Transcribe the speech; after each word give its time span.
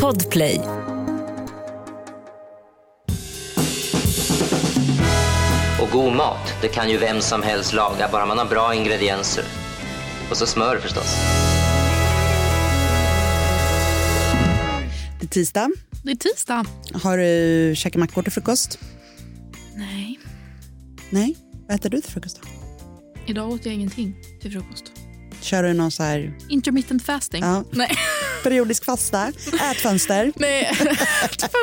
Podplay. 0.00 0.60
Och 5.80 5.90
god 5.92 6.12
mat, 6.12 6.54
det 6.62 6.68
kan 6.68 6.90
ju 6.90 6.98
vem 6.98 7.20
som 7.20 7.42
helst 7.42 7.72
laga, 7.72 8.08
bara 8.12 8.26
man 8.26 8.38
har 8.38 8.46
bra 8.46 8.74
ingredienser. 8.74 9.44
Och 10.30 10.36
så 10.36 10.46
smör 10.46 10.78
förstås. 10.78 11.16
Det 15.20 15.26
är 15.26 15.28
tisdag. 15.28 15.70
Det 16.04 16.10
är 16.10 16.16
tisdag. 16.16 16.64
Har 17.02 17.18
du 17.18 17.72
käkat 17.76 18.00
mackor 18.00 18.22
till 18.22 18.32
frukost? 18.32 18.78
Nej, 19.76 20.18
Nej. 21.10 21.36
Vad 21.68 21.76
äter 21.76 21.90
du 21.90 22.00
till 22.00 22.12
frukost 22.12 22.40
då? 22.42 22.48
idag 23.26 23.50
åt 23.50 23.66
jag 23.66 23.74
ingenting 23.74 24.14
till 24.40 24.52
frukost. 24.52 25.01
Kör 25.42 25.62
du 25.62 25.72
någon 25.72 25.90
så 25.90 26.02
här 26.02 26.32
Intermittent 26.48 27.02
fasting. 27.04 27.42
Ja. 27.42 27.64
Nej. 27.70 27.90
periodisk 28.42 28.84
fasta? 28.84 29.32
Ätfönster? 29.72 30.32
Nej, 30.36 30.70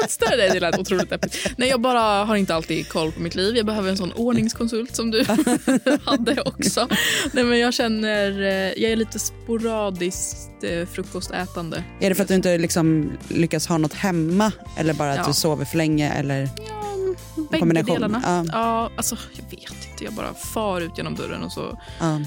fönster. 0.02 0.38
Nej, 0.38 0.50
det 0.54 0.60
lät 0.60 0.78
otroligt 0.80 1.10
deppigt. 1.10 1.38
Nej, 1.58 1.70
jag 1.70 1.82
bara 1.82 2.26
har 2.26 2.36
inte 2.36 2.56
alltid 2.56 2.90
koll 2.90 3.12
på 3.12 3.20
mitt 3.22 3.36
liv. 3.36 3.58
Jag 3.58 3.66
behöver 3.66 3.90
en 3.90 3.98
sån 3.98 4.12
ordningskonsult 4.14 4.96
som 4.96 5.12
du 5.12 5.26
hade 6.04 6.42
också. 6.42 6.88
Nej, 7.34 7.44
men 7.44 7.60
jag 7.60 7.74
känner, 7.74 8.42
eh, 8.42 8.48
jag 8.84 8.92
är 8.92 8.96
lite 8.96 9.20
sporadiskt 9.20 10.64
eh, 10.64 10.88
frukostätande. 10.88 11.84
Är 12.00 12.10
det 12.10 12.16
för 12.16 12.22
att 12.24 12.28
du 12.28 12.36
inte 12.36 12.58
liksom 12.58 13.12
lyckas 13.28 13.68
ha 13.68 13.78
något 13.78 13.94
hemma 13.94 14.52
eller 14.78 14.94
bara 14.94 15.12
att 15.12 15.18
Ja. 15.18 15.28
du 15.28 15.34
sover 15.34 15.66
för 15.66 15.78
länge? 15.78 16.12
Eller? 16.14 16.50
Bägge 17.52 17.82
delarna. 17.82 18.22
ja. 18.26 18.46
Ja. 18.52 18.90
alltså, 18.96 19.18
jag 19.36 19.44
vet 19.44 19.88
inte. 19.92 20.04
Jag 20.04 20.14
bara 20.14 20.34
far 20.34 20.82
ut 20.82 20.98
genom 20.98 21.16
dörren 21.16 21.44
och 21.44 21.52
så 21.52 21.80
Ja, 22.00 22.20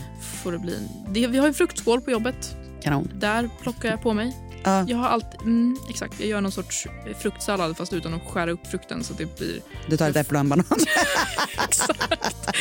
får 0.42 0.52
det 0.52 0.58
bli... 0.58 0.88
Det, 1.08 1.26
vi 1.26 1.38
har 1.38 1.46
ju 1.46 1.52
fruktskål 1.52 2.00
på 2.00 2.10
jobbet. 2.10 2.56
kanon. 2.82 3.10
Där 3.14 3.50
plockar 3.62 3.88
jag 3.90 4.02
på 4.02 4.12
mig. 4.12 4.36
Ja, 4.64 4.84
Jag 4.88 4.96
har 4.96 5.08
alltid, 5.08 5.40
mm, 5.40 5.76
exakt, 5.90 6.14
jag 6.20 6.28
gör 6.28 6.40
någon 6.40 6.52
sorts 6.52 6.86
fruktsallad 7.22 7.76
fast 7.76 7.92
utan 7.92 8.14
att 8.14 8.22
skära 8.30 8.50
upp 8.50 8.66
frukten 8.66 9.04
så 9.04 9.12
det 9.14 9.36
blir 9.38 9.60
du 9.88 9.96
tar 9.96 10.10
ett 10.10 10.16
äpple 10.16 10.36
och 10.38 10.40
en 10.40 10.48
banan. 10.48 10.64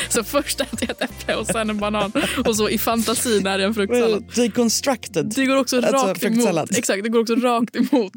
Så 0.10 0.24
först 0.24 0.62
äter 0.62 0.80
jag 0.82 0.90
ett 0.90 1.02
äpple 1.02 1.36
och 1.36 1.48
sen 1.48 1.70
en 1.70 1.78
banan 1.78 2.12
och 2.46 2.56
så 2.56 2.70
i 2.70 2.78
fantasin 2.78 3.48
är 3.48 3.58
det 3.58 3.64
en 3.64 3.74
fruktsallad. 3.74 4.32
Deconstructed. 4.36 5.32
Det 5.36 5.46
går 5.46 5.56
också 5.56 5.78
Alltså, 5.78 6.08
rakt 6.08 6.24
emot, 6.24 6.78
exakt, 6.78 7.04
det 7.04 7.10
går 7.10 7.20
också 7.20 7.36
rakt 7.36 7.76
emot 7.76 8.14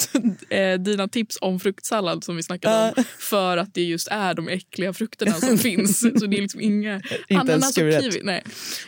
eh, 0.50 0.75
dina 0.75 1.09
tips 1.09 1.39
om 1.41 1.61
fruktsallad 1.61 2.25
som 2.25 2.37
vi 2.37 2.42
snackade 2.42 2.92
om. 2.97 3.05
För 3.19 3.56
att 3.56 3.75
det 3.75 3.83
just 3.83 4.09
är 4.09 4.34
de 4.34 4.48
äckliga 4.48 4.92
frukterna 4.92 5.33
som 5.34 5.59
finns. 5.69 6.00
Så 6.00 6.27
det 6.27 6.37
är 6.37 6.42
liksom 6.42 6.61
inga 6.61 7.03
ananas 7.31 7.69
och 7.69 7.72
skuret. 7.72 8.03
kiwi. 8.03 8.20
Nej. 8.25 8.44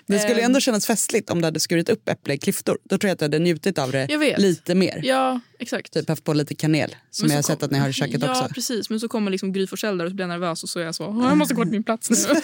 Det 0.06 0.18
skulle 0.18 0.36
Ehm, 0.40 0.44
ändå 0.44 0.60
kännas 0.60 0.86
festligt 0.86 1.30
om 1.30 1.40
du 1.40 1.44
hade 1.44 1.60
skurit 1.60 1.88
upp 1.88 2.08
äpple 2.08 2.34
i 2.34 2.38
klyftor. 2.38 2.78
Då 2.84 2.98
tror 2.98 3.08
jag 3.08 3.12
att 3.12 3.18
du 3.18 3.24
hade 3.24 3.38
njutit 3.38 3.78
av 3.78 3.92
det 3.92 4.36
lite 4.38 4.74
mer. 4.74 4.85
Ja, 5.02 5.40
exakt. 5.58 5.92
Typ 5.92 6.08
haft 6.08 6.24
på 6.24 6.32
lite 6.32 6.54
kanel 6.54 6.96
som 7.10 7.28
jag 7.28 7.36
har 7.36 7.42
sett 7.42 7.62
att 7.62 7.70
ni 7.70 7.78
har 7.78 7.88
i 7.88 7.92
köket 7.92 8.22
ja, 8.22 8.30
också. 8.30 8.54
precis. 8.54 8.90
Men 8.90 9.00
så 9.00 9.08
kommer 9.08 9.30
liksom 9.30 9.52
Gry 9.52 9.66
Forssell 9.66 9.98
där 9.98 10.04
och 10.04 10.10
så 10.10 10.14
blir 10.14 10.22
jag 10.22 10.28
nervös 10.28 10.62
och 10.62 10.68
så 10.68 10.78
är 10.80 10.84
jag 10.84 10.94
så, 10.94 11.06
"Åh, 11.06 11.28
jag 11.28 11.36
måste 11.38 11.54
gå 11.54 11.62
till 11.62 11.72
min 11.72 11.84
plats 11.84 12.10
nu. 12.10 12.16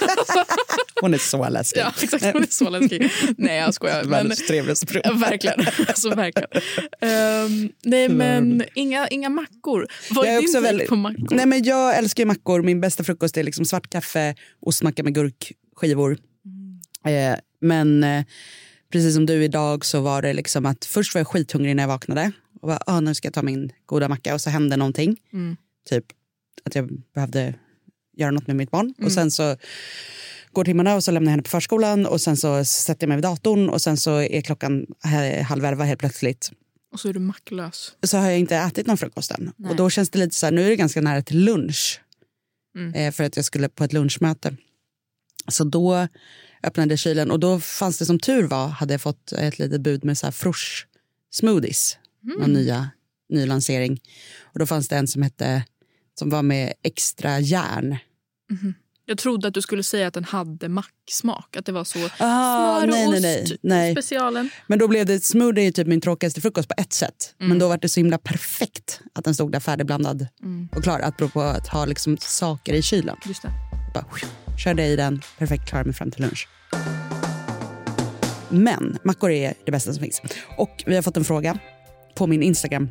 Hon 1.00 1.14
är 1.14 1.18
så 1.18 1.48
läskig. 1.48 1.80
ja, 1.80 1.92
exakt. 2.02 2.24
Hon 2.24 2.42
är 2.42 2.46
så 2.50 2.70
läskig. 2.70 3.10
Nej, 3.36 3.56
jag 3.58 3.74
skojar. 3.74 4.00
Men, 4.02 4.10
Världens 4.10 4.46
trevligaste. 4.46 5.00
Ja, 5.04 5.12
verkligen. 5.12 5.60
Alltså, 5.88 6.08
verkligen. 6.14 6.48
Ehm, 7.00 7.68
nej, 7.82 8.08
men 8.08 8.64
inga, 8.74 9.08
inga 9.08 9.28
mackor. 9.28 9.86
Vad 10.10 10.27
är 10.27 10.30
är 10.36 10.40
din 10.52 10.62
väldigt- 10.62 10.88
på 10.88 10.96
mackor? 10.96 11.34
Nej, 11.36 11.46
men 11.46 11.62
jag 11.64 11.98
älskar 11.98 12.24
mackor. 12.27 12.62
Min 12.62 12.80
bästa 12.80 13.04
frukost 13.04 13.36
är 13.36 13.42
liksom 13.42 13.64
svart 13.64 13.90
kaffe, 13.90 14.34
ostmacka 14.60 15.02
med 15.02 15.14
gurkskivor. 15.14 16.18
Eh, 17.06 17.38
men 17.60 18.04
eh, 18.04 18.24
precis 18.92 19.14
som 19.14 19.26
du 19.26 19.44
idag 19.44 19.84
så 19.84 20.00
var 20.00 20.22
det 20.22 20.32
liksom 20.32 20.66
att 20.66 20.84
först 20.84 21.14
var 21.14 21.18
jag 21.20 21.28
skithungrig 21.28 21.76
när 21.76 21.82
jag 21.82 21.88
vaknade. 21.88 22.32
Och 22.60 22.68
bara, 22.68 22.82
ah, 22.86 23.00
nu 23.00 23.14
ska 23.14 23.26
jag 23.26 23.34
ta 23.34 23.42
min 23.42 23.72
goda 23.86 24.08
macka 24.08 24.34
och 24.34 24.40
så 24.40 24.50
hände 24.50 24.76
någonting. 24.76 25.16
Mm. 25.32 25.56
Typ 25.88 26.04
att 26.64 26.74
jag 26.74 26.88
behövde 27.14 27.54
göra 28.16 28.30
något 28.30 28.46
med 28.46 28.56
mitt 28.56 28.70
barn. 28.70 28.94
Och 29.02 29.12
sen 29.12 29.30
så 29.30 29.56
går 30.52 30.64
timmarna 30.64 30.94
och 30.94 31.05
så 31.05 31.11
lämnar 31.11 31.28
jag 31.28 31.33
henne 31.33 31.42
på 31.42 31.50
förskolan 31.50 32.06
och 32.06 32.20
sen 32.20 32.36
så 32.36 32.64
sätter 32.64 33.02
jag 33.02 33.08
mig 33.08 33.17
vid 33.17 33.24
datorn 33.24 33.68
och 33.68 33.83
sen 33.83 33.96
så 33.96 34.20
är 34.20 34.40
klockan 34.40 34.86
halv 35.46 35.64
elva 35.64 35.84
helt 35.84 36.00
plötsligt 36.00 36.50
Och 36.92 37.00
så 37.00 37.08
är 37.08 37.12
du 37.12 37.20
macklös. 37.20 37.92
så 38.02 38.17
har 38.18 38.30
jag 38.30 38.38
inte 38.38 38.56
ätit 38.56 38.86
någon 38.86 38.96
frukost 38.96 39.30
än. 39.30 39.52
Nej. 39.56 39.70
Och 39.70 39.77
då 39.77 39.90
känns 39.90 40.11
det 40.11 40.18
lite 40.18 40.34
så 40.34 40.46
här, 40.46 40.52
nu 40.52 40.64
är 40.64 40.68
det 40.68 40.77
ganska 40.77 41.00
nära 41.00 41.22
till 41.22 41.44
lunch. 41.44 42.00
Mm. 42.77 42.94
Eh, 42.94 43.12
för 43.12 43.24
att 43.24 43.36
jag 43.36 43.44
skulle 43.44 43.68
på 43.68 43.84
ett 43.84 43.92
lunchmöte. 43.92 44.56
Så 45.48 45.64
då 45.64 46.08
öppnade 46.63 46.92
jag 46.92 46.98
kylen 46.98 47.30
och 47.30 47.41
då 47.41 47.61
fanns 47.61 47.98
det 47.98 48.07
som 48.07 48.19
tur 48.19 48.42
var, 48.47 48.69
hade 48.69 48.95
jag 48.95 49.01
fått 49.01 49.33
ett 49.33 49.58
litet 49.58 49.80
bud 49.80 50.05
med 50.05 50.19
så 50.19 50.27
här 50.27 50.33
frush 50.33 50.86
smoothies. 51.30 51.98
Mm. 52.25 52.39
Någon 52.39 52.53
nya, 52.53 52.91
ny 53.29 53.47
lansering. 53.47 54.01
Och 54.42 54.58
då 54.58 54.67
fanns 54.67 54.89
det 54.89 54.97
en 54.97 55.07
som 55.08 55.23
hette, 55.23 55.64
som 56.19 56.30
var 56.30 56.42
med 56.42 56.73
extra 56.83 57.41
järn. 57.41 57.97
Jag 59.07 59.19
trodde 59.19 59.48
att 59.48 59.55
du 59.55 59.63
skulle 59.63 59.83
säga 59.83 60.07
att 60.07 60.14
den 60.14 60.25
hade 60.25 60.69
macksmak. 60.69 61.57
Att 61.57 61.67
det 61.67 61.73
var 61.73 61.85
så 61.85 61.98
Ah, 62.19 62.80
smör 62.80 62.83
och 62.83 62.89
nej, 62.89 63.20
nej, 63.20 63.42
ost, 63.42 63.51
nej, 63.51 63.59
nej. 63.63 63.95
specialen. 63.95 64.51
Men 64.67 64.79
då 64.79 64.89
blev 64.89 65.07
det, 65.07 65.24
smoothie 65.24 65.73
typ 65.73 65.86
min 65.86 66.01
tråkigaste 66.01 66.41
frukost 66.41 66.69
på 66.69 66.74
ett 66.79 66.92
sätt. 66.92 67.35
Mm. 67.39 67.48
Men 67.48 67.59
då 67.59 67.69
var 67.69 67.79
det 67.79 67.89
så 67.89 68.01
himla 68.01 68.19
perfekt 68.19 69.01
att 69.13 69.24
den 69.24 69.35
stod 69.35 69.53
där 69.53 69.61
färdigblandad 69.61 70.27
och 70.77 70.83
klar. 70.83 71.01
Apropå 71.01 71.41
att 71.41 71.69
ha 71.69 71.85
liksom 71.85 72.17
saker 72.20 72.73
i 72.73 72.83
kylen. 72.83 73.17
Just 73.27 73.42
det. 73.42 73.51
Bara, 73.95 74.05
körde 74.58 74.86
i 74.86 74.96
den, 74.96 75.23
perfekt, 75.39 75.68
klarade 75.68 75.89
mig 75.89 75.95
fram 75.95 76.11
till 76.11 76.23
lunch. 76.23 76.48
Men 78.48 78.98
mackor 79.05 79.30
är 79.30 79.55
det 79.64 79.73
bästa 79.73 79.92
som 79.92 80.02
finns. 80.02 80.23
Och 80.57 80.85
vi 80.86 80.95
har 80.95 81.02
fått 81.02 81.17
en 81.17 81.24
fråga. 81.24 81.58
På 82.14 82.27
min 82.27 82.42
Instagram 82.42 82.91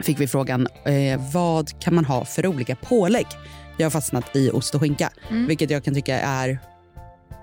fick 0.00 0.20
vi 0.20 0.26
frågan 0.26 0.66
eh, 0.86 1.32
vad 1.32 1.80
kan 1.80 1.94
man 1.94 2.04
ha 2.04 2.24
för 2.24 2.46
olika 2.46 2.76
pålägg? 2.76 3.26
Jag 3.78 3.84
har 3.86 3.90
fastnat 3.90 4.36
i 4.36 4.50
ost 4.50 4.74
och 4.74 4.80
skinka, 4.80 5.10
vilket 5.48 5.70
jag 5.70 5.84
kan 5.84 5.94
tycka 5.94 6.20
är... 6.20 6.58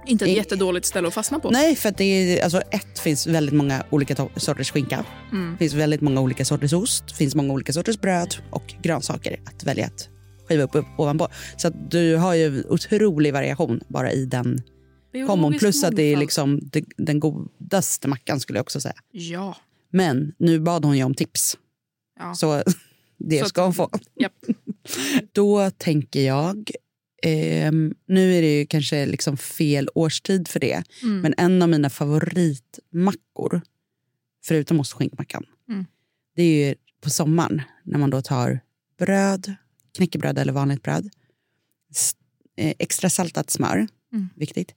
Inte 0.05 0.25
ett 0.25 0.31
I- 0.31 0.35
jättedåligt 0.35 0.85
ställe 0.85 1.07
att 1.07 1.13
fastna 1.13 1.39
på. 1.39 1.49
Nej, 1.51 1.75
för 1.75 1.93
det 1.97 2.03
är, 2.03 2.43
alltså, 2.43 2.61
ett 2.61 2.99
finns 2.99 3.27
väldigt 3.27 3.55
många 3.55 3.83
olika 3.89 4.27
sorters 4.35 4.71
skinka. 4.71 5.05
Mm. 5.31 5.57
finns 5.57 5.73
väldigt 5.73 6.01
många 6.01 6.21
olika 6.21 6.45
sorters 6.45 6.73
ost, 6.73 7.11
finns 7.11 7.35
många 7.35 7.53
olika 7.53 7.73
sorters 7.73 7.99
bröd 7.99 8.35
och 8.49 8.73
grönsaker 8.81 9.39
att 9.45 9.63
välja 9.63 9.85
att 9.85 10.09
skiva 10.47 10.63
upp, 10.63 10.75
upp 10.75 10.85
ovanpå. 10.97 11.27
Så 11.57 11.67
att 11.67 11.91
du 11.91 12.15
har 12.15 12.33
ju 12.33 12.63
otrolig 12.69 13.33
variation 13.33 13.81
bara 13.87 14.11
i 14.11 14.25
den 14.25 14.61
kombon. 15.27 15.57
Plus 15.59 15.83
att 15.83 15.95
det 15.95 16.03
är 16.13 16.17
liksom 16.17 16.59
det, 16.63 16.85
den 16.97 17.19
godaste 17.19 18.07
mackan 18.07 18.39
skulle 18.39 18.57
jag 18.59 18.63
också 18.63 18.81
säga. 18.81 18.95
Ja. 19.11 19.57
Men 19.89 20.33
nu 20.37 20.59
bad 20.59 20.85
hon 20.85 20.97
ju 20.97 21.03
om 21.03 21.13
tips. 21.15 21.57
ja. 22.19 22.35
Så 22.35 22.63
det 23.17 23.39
Så 23.39 23.45
ska 23.45 23.63
hon 23.63 23.73
få. 23.73 23.89
Japp. 24.19 24.33
Då 25.31 25.71
tänker 25.71 26.21
jag, 26.27 26.71
ehm, 27.23 27.93
nu 28.07 28.33
är 28.37 28.41
det 28.41 28.59
ju 28.59 28.65
kanske 28.65 29.05
liksom 29.05 29.37
fel 29.37 29.89
årstid 29.95 30.47
för 30.47 30.59
det, 30.59 30.83
Mm. 31.03 31.19
men 31.21 31.33
en 31.37 31.61
av 31.61 31.69
mina 31.69 31.89
favoritmackor, 31.89 33.61
förutom 34.45 34.79
ost 34.79 34.93
och 34.93 34.99
skinkmackan, 34.99 35.43
Mm. 35.69 35.85
det 36.35 36.43
är 36.43 36.67
ju 36.67 36.75
på 37.01 37.09
sommaren 37.09 37.61
när 37.83 37.99
man 37.99 38.09
då 38.09 38.21
tar 38.21 38.59
bröd, 38.99 39.55
knäckebröd 39.97 40.39
eller 40.39 40.53
vanligt 40.53 40.83
bröd, 40.83 41.09
eh, 42.57 42.73
extra 42.79 43.09
saltat 43.09 43.49
smör, 43.49 43.87
Mm. 44.13 44.29
viktigt, 44.35 44.73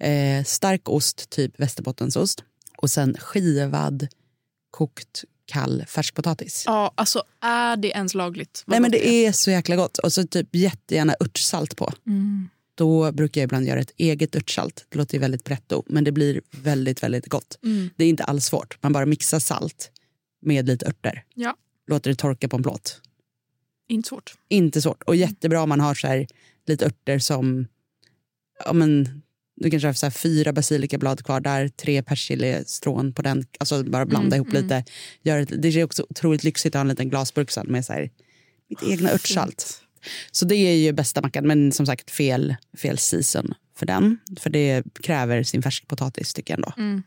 eh, 0.00 0.44
stark 0.44 0.88
ost, 0.88 1.30
typ 1.30 1.60
västerbottensost 1.60 2.44
och 2.76 2.90
sen 2.90 3.14
skivad 3.18 4.08
kokt 4.70 5.24
kall 5.46 5.84
färskpotatis. 5.88 6.62
ja, 6.66 6.92
alltså 6.94 7.22
är 7.42 7.76
det 7.76 7.88
ens 7.88 8.14
lagligt? 8.14 8.62
Vad 8.66 8.74
Nej 8.74 8.80
men 8.80 8.90
gott 8.90 9.00
det 9.00 9.26
är 9.26 9.32
så 9.32 9.50
jäkla 9.50 9.76
gott. 9.76 9.98
Och 9.98 10.12
så 10.12 10.26
typ 10.26 10.54
jättegärna 10.54 11.14
örtsalt 11.20 11.76
på. 11.76 11.92
Mm. 12.06 12.48
Då 12.74 13.12
brukar 13.12 13.40
jag 13.40 13.46
ibland 13.46 13.66
göra 13.66 13.80
ett 13.80 13.92
eget 13.96 14.36
örtsalt. 14.36 14.86
Det 14.88 14.98
låter 14.98 15.14
ju 15.14 15.20
väldigt 15.20 15.44
pretto, 15.44 15.82
men 15.86 16.04
det 16.04 16.12
blir 16.12 16.40
väldigt, 16.50 17.02
väldigt 17.02 17.26
gott. 17.28 17.58
Mm. 17.64 17.90
Det 17.96 18.04
är 18.04 18.08
inte 18.08 18.24
alls 18.24 18.44
svårt. 18.44 18.78
Man 18.82 18.92
bara 18.92 19.06
mixar 19.06 19.38
salt 19.38 19.90
med 20.42 20.66
lite 20.66 20.86
örter. 20.86 21.24
Ja, 21.34 21.56
Låter 21.86 22.10
det 22.10 22.16
torka 22.16 22.48
på 22.48 22.56
en 22.56 22.62
plåt. 22.62 23.00
Inte 23.88 24.08
svårt. 24.08 24.34
Inte 24.48 24.82
svårt. 24.82 25.02
Och 25.02 25.16
jättebra 25.16 25.62
om 25.62 25.68
man 25.68 25.80
har 25.80 25.94
så 25.94 26.06
här, 26.06 26.26
lite 26.66 26.86
örter 26.86 27.18
som... 27.18 27.66
Ja, 28.64 28.72
men, 28.72 29.22
du 29.56 29.70
kanske 29.70 29.88
har 29.88 29.92
så 29.92 30.06
här, 30.06 30.10
fyra 30.10 30.52
basilikablad 30.52 31.24
kvar 31.24 31.40
där, 31.40 31.68
tre 31.68 32.02
persiljestrån 32.02 33.12
på 33.12 33.22
den. 33.22 33.46
Alltså 33.58 33.84
bara 33.84 34.06
blanda 34.06 34.36
Mm, 34.36 34.44
ihop 34.44 34.52
lite. 34.62 34.84
Gör 35.22 35.46
det 35.58 35.68
är 35.68 35.84
också 35.84 36.06
otroligt 36.10 36.44
lyxigt 36.44 36.74
att 36.74 36.78
ha 36.78 36.80
en 36.80 36.88
liten 36.88 37.08
glasburk 37.08 37.50
sen 37.50 37.66
med 37.66 37.84
så 37.84 37.92
här, 37.92 38.10
mitt 38.68 38.82
egna 38.82 39.10
örtsalt. 39.10 39.82
Så 40.30 40.44
det 40.44 40.56
är 40.56 40.76
ju 40.76 40.92
bästa 40.92 41.20
mackan, 41.20 41.46
men 41.46 41.72
som 41.72 41.86
sagt 41.86 42.10
fel, 42.10 42.56
fel 42.76 42.98
season 42.98 43.54
för 43.78 43.86
den. 43.86 44.18
För 44.40 44.50
det 44.50 44.84
kräver 45.02 45.42
sin 45.42 45.62
färskpotatis 45.62 46.34
tycker 46.34 46.52
jag 46.52 46.58
ändå. 46.58 46.72
Mm. 46.76 47.02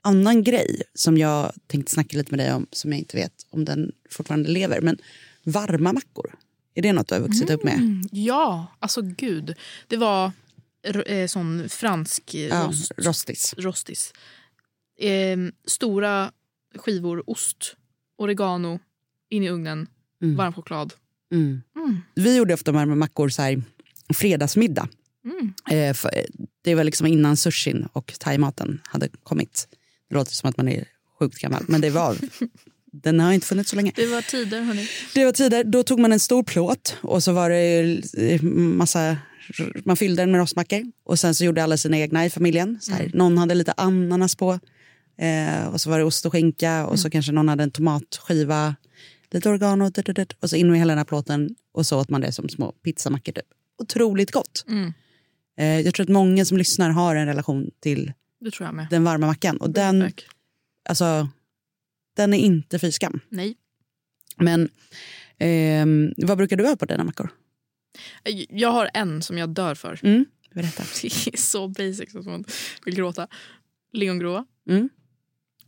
Annan 0.00 0.44
grej 0.44 0.82
som 0.94 1.18
jag 1.18 1.52
tänkte 1.66 1.92
snacka 1.92 2.16
lite 2.16 2.32
med 2.32 2.38
dig 2.38 2.52
om, 2.52 2.66
som 2.72 2.92
jag 2.92 2.98
inte 2.98 3.16
vet 3.16 3.32
om 3.50 3.64
den 3.64 3.92
fortfarande 4.10 4.50
lever, 4.50 4.80
men 4.80 4.98
varma 5.46 5.92
mackor. 5.92 6.34
Är 6.74 6.82
det 6.82 6.92
något 6.92 7.08
du 7.08 7.14
har 7.14 7.22
vuxit 7.22 7.50
upp 7.50 7.64
med? 7.64 7.74
Mm, 7.74 8.02
ja, 8.12 8.66
alltså 8.78 9.02
gud. 9.02 9.54
Det 9.88 9.96
var 9.96 10.32
eh, 11.06 11.26
sån 11.26 11.68
fransk 11.68 12.34
eh, 12.34 12.40
Ja, 12.40 12.64
rost, 12.68 12.92
rostis. 12.96 13.54
rostis. 13.58 14.12
Eh, 15.00 15.38
stora 15.66 16.32
skivor 16.76 17.30
ost 17.30 17.76
oregano, 18.18 18.78
in 19.30 19.42
i 19.42 19.48
ugnen, 19.50 19.86
Mm. 20.22 20.36
varm 20.36 20.52
choklad. 20.52 20.92
Mm. 21.32 21.62
Mm. 21.76 21.98
Vi 22.14 22.36
gjorde 22.36 22.54
ofta 22.54 22.72
med 22.72 22.88
mackor 22.88 23.28
så 23.28 23.42
här, 23.42 23.62
fredagsmiddag. 24.14 24.88
Mm. 25.24 25.52
Eh, 25.70 25.94
för, 25.94 26.10
det 26.64 26.74
var 26.74 26.84
liksom 26.84 27.06
innan 27.06 27.36
sushin 27.36 27.86
och 27.92 28.14
thaimaten 28.20 28.80
hade 28.84 29.08
kommit. 29.22 29.68
Det 30.08 30.14
låter 30.14 30.32
som 30.32 30.50
att 30.50 30.56
man 30.56 30.68
är 30.68 30.84
sjukt 31.18 31.38
gammal, 31.38 31.64
men 31.68 31.80
det 31.80 31.90
var... 31.90 32.16
den 33.02 33.20
har 33.20 33.32
inte 33.32 33.46
funnits 33.46 33.70
så 33.70 33.76
länge. 33.76 33.92
Det 33.94 34.06
var 34.06 34.22
tider, 34.22 34.62
hörni. 34.62 34.88
Det 35.14 35.24
var 35.24 35.32
tider, 35.32 35.64
då 35.64 35.82
tog 35.82 36.00
man 36.00 36.12
en 36.12 36.20
stor 36.20 36.42
plåt 36.42 36.96
och 37.00 37.22
så 37.22 37.32
var 37.32 37.50
det 37.50 38.02
eh, 38.18 38.42
massa, 38.42 39.16
man 39.84 39.96
fyllde 39.96 40.22
den 40.22 40.30
med 40.30 40.38
rostmackor 40.40 40.82
och 41.04 41.18
sen 41.18 41.34
så 41.34 41.44
gjorde 41.44 41.64
alla 41.64 41.76
sina 41.76 41.98
egna 41.98 42.26
i 42.26 42.30
familjen. 42.30 42.78
Så 42.80 42.92
här, 42.92 43.10
Någon 43.14 43.38
hade 43.38 43.54
lite 43.54 43.72
ananas 43.76 44.36
på 44.36 44.58
eh, 45.18 45.66
och 45.66 45.80
så 45.80 45.90
var 45.90 45.98
det 45.98 46.04
ost 46.04 46.26
och 46.26 46.32
skinka 46.32 46.86
och 46.86 46.98
så 46.98 47.10
kanske 47.10 47.32
någon 47.32 47.48
hade 47.48 47.62
en 47.62 47.70
tomatskiva, 47.70 48.76
lite 49.30 49.48
oregano 49.48 49.90
dut, 49.90 50.32
och 50.40 50.50
så 50.50 50.56
in 50.56 50.70
med 50.70 50.78
hela 50.78 50.90
den 50.90 50.98
här 50.98 51.04
plåten 51.04 51.50
och 51.72 51.86
så 51.86 52.00
åt 52.00 52.08
man 52.08 52.20
det 52.20 52.32
som 52.32 52.48
små 52.48 52.72
pizzamackor. 52.72 53.32
Typ. 53.32 53.46
Otroligt 53.78 54.30
gott. 54.30 54.64
Mm. 54.68 54.92
Eh, 55.58 55.80
jag 55.80 55.94
tror 55.94 56.04
att 56.04 56.10
många 56.10 56.44
som 56.44 56.56
lyssnar 56.56 56.90
har 56.90 57.16
en 57.16 57.26
relation 57.26 57.70
till 57.80 58.12
den 58.90 59.04
varma 59.04 59.26
mackan 59.26 59.56
och 59.56 59.70
den, 59.70 60.12
alltså, 60.88 61.28
den 62.16 62.34
är 62.34 62.38
inte 62.38 62.78
fy 62.78 62.92
skam. 62.92 63.20
Nej. 63.28 63.56
Men 64.36 64.68
ehm, 65.38 66.12
vad 66.16 66.38
brukar 66.38 66.56
du 66.56 66.66
ha 66.66 66.76
på 66.76 66.84
dina 66.84 67.04
mackor? 67.04 67.28
Jag 68.48 68.72
har 68.72 68.90
en 68.94 69.22
som 69.22 69.38
jag 69.38 69.48
dör 69.48 69.74
för. 69.74 70.00
Mm, 70.02 70.24
berätta. 70.54 70.82
Det 71.02 71.06
är 71.06 71.36
så 71.36 71.68
basic 71.68 72.14
att 72.14 72.24
man 72.26 72.44
vill 72.84 72.94
gråta. 72.94 73.28
Lingongrova, 73.92 74.44
Mm. 74.68 74.88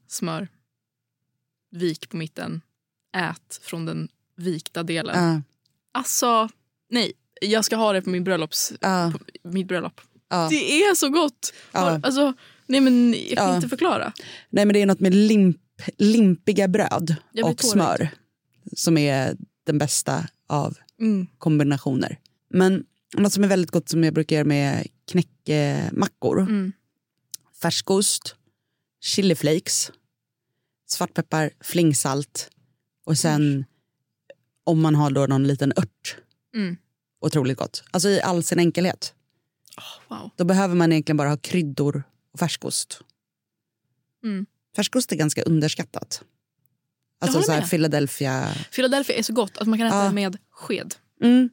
smör, 0.09 0.49
vik 1.71 2.09
på 2.09 2.17
mitten, 2.17 2.61
ät 3.17 3.61
från 3.63 3.87
den 3.87 4.09
vikta 4.37 4.83
delen. 4.83 5.25
Ja, 5.25 5.43
Alltså, 5.93 6.49
nej. 6.91 7.13
Jag 7.41 7.65
ska 7.65 7.77
ha 7.77 7.93
det 7.93 8.03
på 8.03 8.11
min 8.11 8.25
bröllops, 8.25 8.73
ja, 8.81 9.13
på 9.43 9.49
mitt 9.49 9.67
bröllop. 9.69 10.01
ja. 10.29 10.49
Det 10.51 10.83
är 10.83 10.95
så 10.95 11.09
gott! 11.09 11.53
Har- 11.73 12.01
Alltså, 12.03 12.33
nej 12.67 12.81
men 12.81 13.15
jag 13.29 13.37
kan 13.39 13.57
inte 13.57 13.69
förklara. 13.69 14.13
Nej, 14.51 14.65
men 14.67 14.75
det 14.75 14.83
är 14.83 14.87
något 14.87 15.01
med 15.01 15.15
limp, 15.15 15.57
limpiga 15.97 16.69
bröd 16.69 17.17
och 17.45 17.61
smör 17.61 18.11
som 18.77 18.99
är 18.99 19.37
den 19.65 19.79
bästa 19.79 20.29
av 20.47 20.79
Mm. 21.01 21.27
kombinationer. 21.39 22.19
Men 22.49 22.85
något 23.17 23.33
som 23.33 23.45
är 23.45 23.49
väldigt 23.49 23.71
gott 23.71 23.89
som 23.89 24.05
jag 24.05 24.15
brukar 24.15 24.37
göra 24.37 24.45
med 24.45 24.87
knäckemackor. 25.11 26.41
Mm. 26.41 26.73
Färskost, 27.63 28.37
chiliflakes, 29.01 29.93
svartpeppar, 30.87 31.51
flingsalt 31.61 32.51
och 33.05 33.19
sen 33.19 33.65
om 34.65 34.81
man 34.81 34.95
har 34.95 35.11
då 35.11 35.27
någon 35.27 35.47
liten 35.47 35.73
ört. 35.77 36.17
Mm. 36.55 36.77
Otroligt 37.21 37.59
gott. 37.59 37.85
Alltså 37.91 38.09
i 38.09 38.21
all 38.23 38.43
sin 38.43 38.59
enkelhet. 38.59 39.15
Wow. 40.09 40.31
Då 40.37 40.45
behöver 40.45 40.75
man 40.75 40.93
egentligen 40.93 41.17
bara 41.17 41.29
ha 41.29 41.37
kryddor 41.37 42.03
och 42.33 42.39
färskost. 42.39 43.01
Mm. 44.25 44.47
Färskost 44.77 45.13
är 45.13 45.17
ganska 45.17 45.43
underskattat. 45.43 46.23
Alltså 47.21 47.43
så 47.43 47.53
här. 47.53 47.63
Philadelphia. 47.63 48.49
Philadelphia 48.75 49.17
är 49.17 49.23
så 49.23 49.33
gott 49.33 49.59
att 49.59 49.67
man 49.69 49.79
kan 49.79 49.87
äta 49.87 49.97
Ja. 49.97 50.05
det 50.05 50.13
med 50.15 50.37
sked. 50.51 50.95
Mm. 51.23 51.51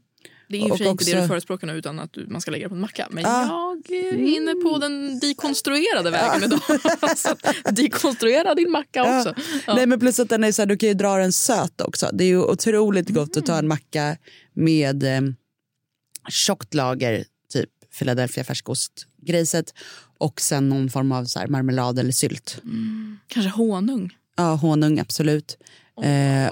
Det 0.50 0.58
är 0.58 0.72
och 0.72 0.78
sig 0.78 0.88
inte 0.88 1.06
det 1.06 1.12
också- 1.12 1.22
du 1.22 1.28
förespråkar 1.28 1.68
nu 1.68 1.74
utan 1.74 2.00
att 2.00 2.16
man 2.28 2.42
ska 2.42 2.52
lägga 2.52 2.66
det 2.66 2.70
på 2.70 2.76
en 2.76 2.82
macka. 2.82 3.08
Men 3.12 3.24
Ja. 3.24 3.76
jag 3.90 3.98
är 3.98 4.18
inne 4.18 4.54
på 4.54 4.78
den 4.78 5.20
dekonstruerade 5.20 6.12
vägen 6.12 6.44
idag. 6.44 6.62
så 7.18 7.30
att 7.30 7.76
dekonstruera 7.76 8.56
din 8.56 8.72
macka 8.72 9.00
Ja. 9.00 9.18
också. 9.20 9.34
Ja. 9.68 9.76
Nej, 9.76 9.86
men 9.86 10.00
plus 10.00 10.20
att 10.20 10.30
den 10.30 10.44
är 10.44 10.52
så 10.52 10.62
här, 10.62 10.68
du 10.68 10.78
kan 10.78 10.90
ju 10.90 10.96
dra 10.96 11.18
den 11.18 11.32
söt 11.34 11.82
också. 11.82 12.10
Det 12.14 12.24
är 12.24 12.28
ju 12.28 12.40
otroligt 12.44 13.10
gott 13.10 13.38
att 13.38 13.46
ta 13.46 13.58
en 13.58 13.68
macka 13.68 14.18
med 14.54 15.04
eh, 15.04 15.22
tjockt 16.30 16.74
lager, 16.74 17.26
typ 17.54 17.70
Philadelphia 18.00 18.44
färskost, 18.44 18.92
grejset 19.22 19.74
och 20.18 20.42
sen 20.42 20.70
någon 20.70 20.90
form 20.90 21.12
av 21.12 21.26
så 21.26 21.46
marmelad 21.48 22.00
eller 22.00 22.12
sylt. 22.12 22.62
Kanske 23.28 23.50
honung. 23.50 24.18
Ja, 24.38 24.56
honung 24.56 25.00
absolut. 25.00 25.58
Åh, 25.96 26.08
Eh. 26.08 26.52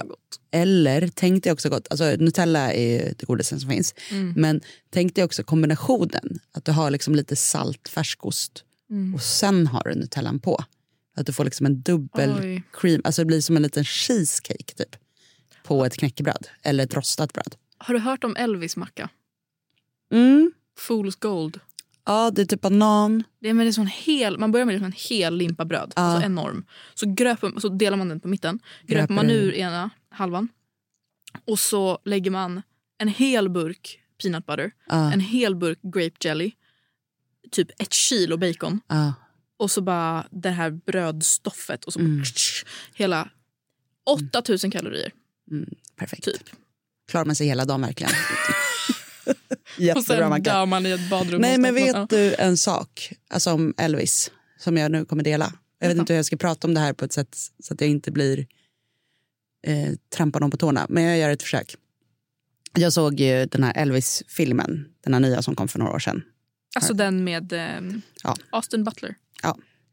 Eller 0.50 1.10
tänk 1.14 1.44
dig 1.44 1.52
också 1.52 1.68
gott, 1.68 1.86
alltså 1.90 2.04
Nutella 2.18 2.72
är 2.72 3.14
det 3.18 3.26
godaste 3.26 3.60
som 3.60 3.70
finns. 3.70 3.94
Mm. 4.10 4.32
Men 4.36 4.60
tänk 4.90 5.14
dig 5.14 5.24
också 5.24 5.42
kombinationen, 5.44 6.38
att 6.52 6.64
du 6.64 6.72
har 6.72 6.90
liksom 6.90 7.14
lite 7.14 7.36
salt 7.36 7.88
färskost 7.88 8.64
Mm. 8.90 9.14
och 9.14 9.22
sen 9.22 9.66
har 9.66 9.82
du 9.84 9.94
Nutellan 9.94 10.38
på. 10.40 10.64
Att 11.16 11.26
du 11.26 11.32
får 11.32 11.44
liksom 11.44 11.66
en 11.66 11.80
dubbel 11.82 12.34
Oj. 12.40 12.62
cream, 12.72 13.00
alltså 13.04 13.22
det 13.22 13.26
blir 13.26 13.40
som 13.40 13.56
en 13.56 13.62
liten 13.62 13.84
cheesecake 13.84 14.74
typ. 14.76 14.96
På 15.64 15.84
ett 15.84 15.96
knäckebröd 15.96 16.46
eller 16.62 16.84
ett 16.84 16.94
rostat 16.94 17.32
bröd. 17.32 17.54
Har 17.78 17.94
du 17.94 18.00
hört 18.00 18.24
om 18.24 18.36
Elvis 18.36 18.76
macka? 18.76 19.08
Mm. 20.12 20.52
Fool's 20.88 21.16
Gold. 21.20 21.60
Ja, 22.06 22.30
det 22.30 22.42
är 22.42 22.46
typ 22.46 22.60
banan. 22.60 23.24
Det 23.40 23.48
är 23.48 23.54
med 23.54 23.66
en 23.66 23.72
sån 23.74 23.86
hel, 23.86 24.38
man 24.38 24.52
börjar 24.52 24.66
med 24.66 24.72
liksom 24.72 24.86
en 24.86 24.92
hel 25.18 25.36
limpa 25.36 25.64
bröd. 25.64 25.92
Ja. 25.96 26.02
Alltså 26.02 26.26
enorm. 26.26 26.66
Så, 26.94 27.14
gröper, 27.14 27.60
så 27.60 27.68
delar 27.68 27.96
man 27.96 28.08
den 28.08 28.20
på 28.20 28.28
mitten. 28.28 28.58
Gröper 28.82 28.94
Gröper 29.00 29.14
man 29.14 29.30
ur 29.30 29.52
ena 29.54 29.90
halvan. 30.10 30.48
Och 31.44 31.58
så 31.58 31.98
lägger 32.04 32.30
man 32.30 32.62
en 32.98 33.08
hel 33.08 33.50
burk 33.50 34.00
peanut 34.22 34.46
butter. 34.46 34.72
Ja, 34.86 35.12
En 35.12 35.20
hel 35.20 35.56
burk 35.56 35.78
grape 35.82 36.16
jelly. 36.28 36.52
Typ 37.50 37.70
ett 37.82 37.92
kilo 37.92 38.36
bacon. 38.36 38.80
ja. 38.88 39.14
Och 39.56 39.70
så 39.70 39.80
bara 39.82 40.26
det 40.30 40.50
här 40.50 40.70
brödstoffet. 40.70 41.84
Och 41.84 41.92
så 41.92 41.98
Mm. 41.98 42.22
hela 42.94 43.28
8000 44.04 44.70
kalorier. 44.70 45.12
Perfekt. 45.96 46.24
Typ. 46.24 46.42
Klarar 47.08 47.24
man 47.24 47.34
sig 47.36 47.46
hela 47.46 47.64
dagen 47.64 47.80
verkligen. 47.80 48.12
Och 49.76 49.80
Jättebra 49.80 50.02
sen 50.02 50.28
macka. 50.28 50.52
dör 50.52 50.66
man 50.66 50.86
i 50.86 50.90
ett 50.90 51.10
badrum. 51.10 51.40
Nej 51.40 51.58
men 51.58 51.74
vet 51.74 52.08
du 52.10 52.34
en 52.34 52.56
sak 52.56 53.12
alltså 53.30 53.52
om 53.52 53.74
Elvis 53.78 54.30
som 54.58 54.76
jag 54.76 54.90
nu 54.92 55.04
kommer 55.04 55.22
dela. 55.24 55.52
Jag 55.78 55.88
vet 55.88 55.98
inte 55.98 56.12
hur 56.12 56.18
jag 56.18 56.26
ska 56.26 56.36
prata 56.36 56.66
om 56.68 56.74
det 56.74 56.80
här 56.80 56.92
på 56.92 57.04
ett 57.04 57.12
sätt 57.12 57.36
så 57.62 57.74
att 57.74 57.80
jag 57.80 57.90
inte 57.90 58.10
blir 58.10 58.46
eh, 59.66 59.92
trampar 60.16 60.40
någon 60.40 60.50
på 60.50 60.56
tårna. 60.56 60.86
Men 60.88 61.04
jag 61.04 61.18
gör 61.18 61.30
ett 61.30 61.42
försök. 61.42 61.74
Jag 62.76 62.92
såg 62.92 63.20
ju 63.20 63.46
den 63.46 63.62
här 63.62 63.72
Elvis-filmen, 63.76 64.84
den 65.04 65.14
här 65.14 65.20
nya 65.20 65.42
som 65.42 65.54
kom 65.56 65.68
för 65.68 65.78
några 65.78 65.92
år 65.92 65.98
sedan. 65.98 66.22
Alltså 66.76 66.94
den 66.94 67.24
med 67.24 67.52
eh, 67.52 67.80
Ja. 68.22 68.36
Austin 68.50 68.84
Butler. 68.84 69.14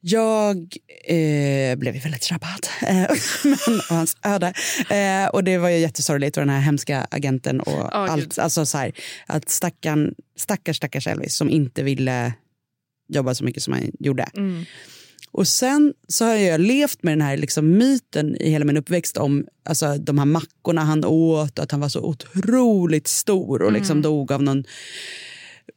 Jag 0.04 0.58
eh, 1.06 1.76
blev 1.76 1.96
ju 1.96 2.00
väldigt 2.00 2.30
drabbad 2.30 2.68
eh, 2.82 3.18
men, 3.44 3.80
av 3.90 3.96
hans 3.96 4.18
öde. 4.24 4.54
Eh, 4.90 5.30
och 5.30 5.44
det 5.44 5.58
var 5.58 5.70
ju 5.70 5.78
jättesorgligt 5.78 6.38
och 6.38 6.42
den 6.42 6.50
här 6.50 6.62
hemska 6.62 7.08
agenten 7.12 7.60
och 7.60 7.72
Ja, 7.72 7.90
allt. 7.92 8.22
gud. 8.22 8.40
Alltså 8.40 8.66
så 8.66 8.78
här, 8.78 8.92
att 9.26 9.50
stackarn, 9.50 10.16
stackars 10.38 10.78
stackars 10.78 11.08
Elvis 11.08 11.36
som 11.36 11.50
inte 11.50 11.84
ville 11.84 12.34
jobba 13.08 13.36
så 13.36 13.44
mycket 13.44 13.64
som 13.64 13.74
han 13.74 13.92
gjorde. 14.00 14.30
Mm. 14.38 14.66
Och 15.32 15.48
sen 15.48 15.94
så 16.08 16.26
har 16.26 16.36
jag 16.36 16.62
levt 16.62 17.04
med 17.04 17.12
den 17.12 17.22
här 17.22 17.38
liksom 17.38 17.78
myten 17.78 18.36
i 18.36 18.50
hela 18.50 18.66
min 18.66 18.78
uppväxt 18.78 19.18
om 19.18 19.46
alltså, 19.66 19.98
de 19.98 20.18
här 20.18 20.26
mackorna 20.26 20.82
han 20.82 21.06
åt 21.06 21.58
och 21.58 21.64
att 21.64 21.72
han 21.72 21.80
var 21.80 21.90
så 21.90 22.02
otroligt 22.02 23.08
stor 23.08 23.62
och 23.62 23.72
liksom 23.72 24.02
dog 24.02 24.32
av 24.32 24.44
någon 24.44 24.64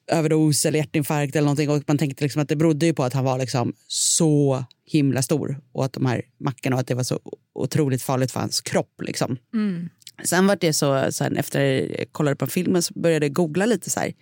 överdos 0.07 0.67
eller 0.67 0.79
hjärtinfarkt 0.79 1.37
eller 1.37 1.45
någonting. 1.45 1.71
Och 1.71 1.83
man 1.87 1.99
tänkte 1.99 2.25
liksom 2.25 2.43
att 2.43 2.49
det 2.49 2.57
berodde 2.57 2.87
ju 2.87 2.95
på 2.95 3.05
att 3.05 3.13
han 3.13 3.25
var 3.25 3.39
liksom 3.39 3.73
så 3.87 4.65
himla 4.85 5.23
stor 5.23 5.61
och 5.73 5.85
att 5.85 5.93
de 5.93 6.07
här 6.07 6.23
mackorna 6.41 6.77
och 6.77 6.81
att 6.81 6.87
det 6.87 6.95
var 6.95 7.03
så 7.03 7.21
otroligt 7.53 8.03
farligt 8.03 8.33
för 8.33 8.41
hans 8.41 8.61
kropp. 8.61 9.03
Liksom. 9.03 9.37
Mm. 9.55 9.89
Sen 10.25 10.47
var 10.47 10.57
det 10.61 10.73
så, 10.73 11.13
sen 11.13 11.37
efter 11.37 11.61
jag 11.99 12.13
kollade 12.13 12.37
på 12.37 12.47
filmen 12.47 12.83
så 12.83 12.95
började 12.95 13.27
jag 13.27 13.33
googla 13.33 13.67
lite 13.67 13.91
så 13.91 14.01
här. 14.01 14.13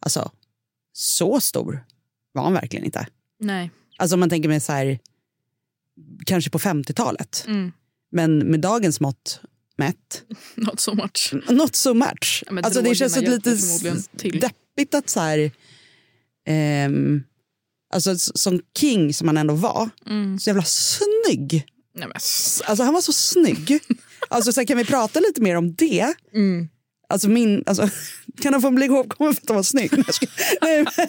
Alltså, 0.00 0.30
så 0.92 1.40
stor 1.40 1.84
var 2.32 2.42
han 2.42 2.52
verkligen 2.52 2.84
inte. 2.84 3.06
Nej. 3.40 3.70
Alltså 3.96 4.14
om 4.16 4.20
man 4.20 4.30
tänker 4.30 4.48
mig 4.48 4.60
så 4.60 4.72
här, 4.72 4.98
kanske 6.26 6.50
på 6.50 6.58
50-talet. 6.58 7.44
Mm. 7.46 7.72
Men 8.10 8.38
med 8.38 8.60
dagens 8.60 9.00
mått 9.00 9.40
mätt, 9.76 10.24
Not 10.54 10.80
so 10.80 10.94
much. 10.94 11.34
not 11.50 11.76
so 11.76 11.94
much. 11.94 12.44
Ja, 12.46 12.60
alltså 12.62 12.82
det 12.82 12.94
känns 12.94 13.14
så 13.14 13.20
lite 13.20 13.50
hjälper 13.50 14.50
deppigt 14.78 14.94
att 14.94 15.08
så 15.10 15.20
här, 15.20 15.50
ehm, 16.46 17.22
alltså 17.94 18.18
som 18.18 18.60
king 18.78 19.14
som 19.14 19.28
han 19.28 19.36
ändå 19.36 19.54
var, 19.54 19.90
Mm. 20.06 20.38
så 20.38 20.50
jävla 20.50 20.64
snygg. 20.64 21.52
Nej, 21.94 22.08
men. 22.08 22.12
Alltså 22.64 22.82
han 22.84 22.94
var 22.94 23.00
så 23.00 23.12
snygg. 23.12 23.78
Alltså 24.30 24.52
så 24.52 24.60
här, 24.60 24.66
kan 24.66 24.76
vi 24.76 24.84
prata 24.84 25.20
lite 25.20 25.40
mer 25.40 25.56
om 25.56 25.74
det? 25.74 26.14
Mm. 26.34 26.68
Alltså 27.08 27.28
min, 27.28 27.62
alltså, 27.66 27.88
kan 28.42 28.52
han 28.52 28.62
få 28.62 28.70
bli 28.70 28.86
ihågkommen 28.86 29.34
för 29.34 29.42
att 29.42 29.48
han 29.48 29.56
var 29.56 29.62
snygg? 29.62 29.90
Nej, 30.62 30.84
men, 30.84 30.86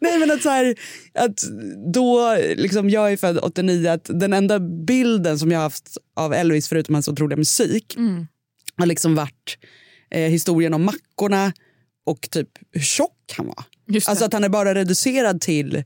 nej 0.00 0.18
men 0.18 0.30
att 0.30 0.42
så 0.42 0.48
här, 0.48 0.74
att 1.14 1.40
då, 1.92 2.34
liksom 2.56 2.90
jag 2.90 3.12
är 3.12 3.16
född 3.16 3.38
89, 3.42 3.88
att 3.88 4.04
den 4.04 4.32
enda 4.32 4.60
bilden 4.60 5.38
som 5.38 5.50
jag 5.50 5.58
har 5.58 5.62
haft 5.64 5.96
av 6.16 6.34
Elvis 6.34 6.68
förutom 6.68 6.94
hans 6.94 7.08
otroliga 7.08 7.36
musik 7.36 7.94
Mm. 7.96 8.26
har 8.76 8.86
liksom 8.86 9.14
varit 9.14 9.58
eh, 10.10 10.30
historien 10.30 10.74
om 10.74 10.84
mackorna 10.84 11.52
och 12.04 12.30
typ 12.30 12.48
hur 12.70 12.80
tjock 12.80 13.32
han 13.36 13.46
var. 13.46 13.64
Alltså 14.06 14.24
att 14.24 14.32
han 14.32 14.44
är 14.44 14.48
bara 14.48 14.74
reducerad 14.74 15.40
till, 15.40 15.84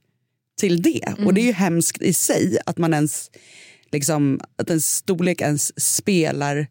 till 0.61 0.83
det. 0.83 1.15
Och 1.27 1.35
det 1.35 1.41
är 1.41 1.47
ju 1.47 1.53
hemskt 1.53 2.03
i 2.03 2.13
sig 2.13 2.59
att 2.67 2.79
man 2.79 2.95
ens 2.95 3.31
liksom, 3.93 4.41
att 4.57 4.71
en 4.71 4.81
storlek 4.81 5.41
ens 5.41 5.81
spelar 5.97 6.67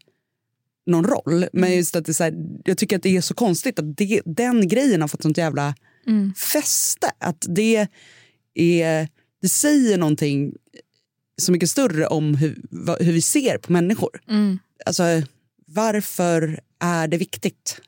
någon 0.86 1.04
roll. 1.06 1.46
Men 1.54 1.64
Mm. 1.64 1.78
just 1.78 1.96
att 1.96 2.06
det 2.06 2.12
är 2.12 2.14
så 2.14 2.24
här, 2.24 2.34
jag 2.66 2.78
tycker 2.78 2.96
att 2.96 3.04
det 3.04 3.18
är 3.18 3.22
så 3.22 3.34
konstigt 3.34 3.80
att 3.80 3.98
det, 3.98 4.22
den 4.26 4.68
grejen 4.68 5.02
har 5.02 5.08
fått 5.08 5.22
sånt 5.22 5.38
jävla 5.38 5.76
Mm. 6.08 6.34
fäste. 6.34 7.12
Att 7.20 7.46
det, 7.50 7.88
är, 8.54 9.08
det 9.42 9.50
säger 9.50 9.98
någonting 9.98 10.54
så 11.38 11.52
mycket 11.52 11.70
större 11.70 12.08
om 12.08 12.36
hur, 12.36 12.62
hur 13.00 13.14
vi 13.14 13.22
ser 13.22 13.58
på 13.58 13.72
människor. 13.72 14.22
Mm. 14.30 14.60
Alltså, 14.86 15.04
varför 15.68 16.60
är 16.80 17.08
det 17.08 17.18
viktigt? 17.18 17.82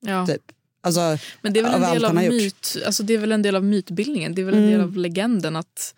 Ja. 0.00 0.26
Typ. 0.26 0.42
Alltså, 0.84 1.18
Men 1.42 1.52
det 1.52 1.60
är, 1.60 1.64
väl 1.64 1.74
en 1.74 1.80
del 1.92 2.04
av 2.04 2.14
myt, 2.14 2.76
alltså 2.86 3.02
det 3.02 3.14
är 3.14 3.18
väl 3.18 3.32
en 3.32 3.42
del 3.42 3.56
av 3.56 3.64
mytbildningen. 3.64 4.34
Det 4.34 4.42
är 4.42 4.46
väl 4.46 4.54
en 4.54 4.60
Mm. 4.60 4.72
del 4.72 4.80
av 4.80 4.96
legenden 4.96 5.56
att 5.56 5.94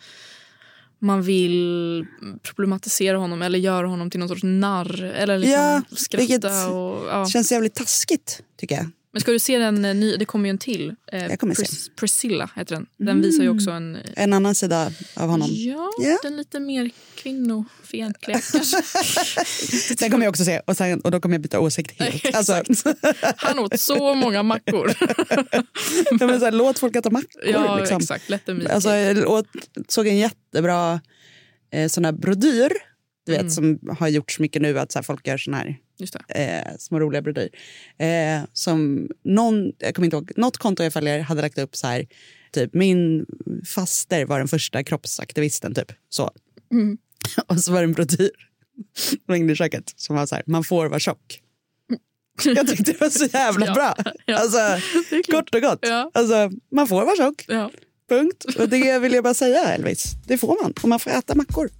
man 0.98 1.22
vill 1.22 2.06
problematisera 2.42 3.16
honom 3.18 3.42
eller 3.42 3.58
göra 3.58 3.86
honom 3.86 4.10
till 4.10 4.20
någon 4.20 4.28
sorts 4.28 4.42
narr. 4.44 5.02
Eller 5.04 5.38
liksom 5.38 5.52
Ja, 5.60 5.82
skratta. 5.96 6.20
vilket- 6.26 6.44
Och, 6.44 7.06
ja. 7.08 7.22
Det 7.24 7.30
känns 7.30 7.52
jävligt 7.52 7.74
taskigt, 7.74 8.42
tycker 8.60 8.74
jag. 8.74 8.90
Men 9.16 9.20
ska 9.20 9.32
du 9.32 9.38
se 9.38 9.58
den 9.58 9.84
eh, 9.84 9.94
ny, 9.94 10.16
det 10.16 10.24
kommer 10.24 10.44
ju 10.46 10.50
en 10.50 10.58
till. 10.58 10.94
Eh. 11.12 11.22
Pris- 11.22 11.90
Priscilla 11.96 12.50
heter 12.56 12.74
den. 12.74 12.86
Den 12.96 13.08
Mm. 13.08 13.22
visar 13.22 13.42
ju 13.42 13.48
också 13.50 13.70
en... 13.70 13.98
En 14.16 14.32
annan 14.32 14.54
sida 14.54 14.90
av 15.14 15.28
honom. 15.28 15.48
Ja, 15.52 15.90
Ja. 15.98 16.18
den 16.22 16.36
lite 16.36 16.60
mer 16.60 16.90
kvinnofientliga 17.14 18.40
kanske. 18.52 18.82
Den 19.98 20.10
kommer 20.10 20.24
jag 20.24 20.30
också 20.30 20.44
se 20.44 20.60
och, 20.66 20.76
sen, 20.76 21.00
och 21.00 21.10
då 21.10 21.20
kommer 21.20 21.34
jag 21.34 21.42
byta 21.42 21.60
åsikt 21.60 22.00
helt. 22.00 22.34
Alltså, 22.34 22.62
Han 23.36 23.58
åt 23.58 23.80
så 23.80 24.14
många 24.14 24.42
mackor. 24.42 24.92
ja, 26.20 26.26
men 26.26 26.38
så 26.38 26.44
här, 26.44 26.52
låt 26.52 26.78
folk 26.78 26.96
äta 26.96 27.10
mackor. 27.10 27.42
ja, 27.46 27.78
liksom. 27.78 27.96
exakt. 27.96 28.30
Eat 28.30 28.70
Alltså, 28.70 28.90
jag 28.90 29.28
åt, 29.30 29.46
såg 29.88 30.06
en 30.06 30.16
jättebra 30.16 31.00
eh, 31.72 31.88
sån 31.88 32.04
här 32.04 32.12
brodyr 32.12 32.72
du 33.26 33.32
vet, 33.32 33.40
Mm. 33.40 33.50
som 33.50 33.78
har 33.98 34.08
gjorts 34.08 34.38
mycket 34.38 34.62
nu. 34.62 34.78
Att 34.78 34.92
så 34.92 34.98
här, 34.98 35.02
folk 35.04 35.26
gör 35.26 35.38
sån 35.38 35.54
här. 35.54 35.76
Eh, 36.28 36.72
små 36.78 37.00
roliga 37.00 37.22
brodyr. 37.22 37.48
Eh, 37.98 38.40
som 38.52 39.08
någon, 39.24 39.72
jag 39.78 39.94
kommer 39.94 40.04
inte 40.06 40.16
ihåg, 40.16 40.32
något 40.36 40.56
konto 40.56 40.82
jag 40.82 40.92
följer 40.92 41.20
hade 41.20 41.42
lagt 41.42 41.58
upp 41.58 41.76
så 41.76 41.86
här, 41.86 42.06
typ 42.52 42.74
min 42.74 43.26
faster 43.74 44.24
var 44.24 44.38
den 44.38 44.48
första 44.48 44.84
kroppsaktivisten, 44.84 45.74
typ 45.74 45.92
så. 46.08 46.30
Mm. 46.72 46.98
Och 47.46 47.60
så 47.60 47.72
var 47.72 47.78
det 47.80 47.84
en 47.84 47.92
brodyr 47.92 48.30
som 48.94 49.18
hängde 49.34 49.52
i 49.52 49.56
köket 49.56 49.92
som 49.96 50.16
var 50.16 50.26
så 50.26 50.34
här, 50.34 50.44
man 50.46 50.64
får 50.64 50.86
vara 50.86 51.00
tjock. 51.00 51.42
Jag 52.44 52.68
tyckte 52.68 52.92
det 52.92 53.00
var 53.00 53.10
så 53.10 53.24
jävla 53.32 53.66
Ja, 53.66 53.74
bra. 53.74 53.94
ja. 54.26 54.36
Alltså, 54.36 54.58
är 54.58 55.22
klart. 55.22 55.44
kort 55.44 55.54
och 55.54 55.60
gott. 55.62 55.78
Ja. 55.82 56.10
Alltså, 56.14 56.50
man 56.72 56.86
får 56.86 57.04
vara 57.04 57.16
tjock. 57.16 57.44
Ja. 57.48 57.70
Punkt. 58.08 58.44
Och 58.58 58.68
det 58.68 58.98
vill 58.98 59.12
jag 59.12 59.24
bara 59.24 59.34
säga 59.34 59.64
Elvis. 59.74 60.12
Det 60.26 60.38
får 60.38 60.62
man. 60.62 60.72
Och 60.82 60.88
man 60.88 61.00
får 61.00 61.10
äta 61.10 61.34
mackor. 61.34 61.70